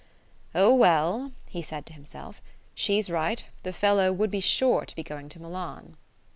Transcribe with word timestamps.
"Oh, 0.55 0.73
well," 0.73 1.31
he 1.51 1.61
said 1.61 1.85
to 1.85 1.93
himself, 1.93 2.41
"she's 2.73 3.07
right: 3.07 3.45
the 3.61 3.71
fellow 3.71 4.11
would 4.11 4.31
be 4.31 4.39
sure 4.39 4.83
to 4.83 4.95
be 4.95 5.03
going 5.03 5.29
to 5.29 5.39
Milan." 5.39 5.95